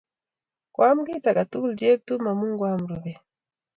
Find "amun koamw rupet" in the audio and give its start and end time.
2.31-3.19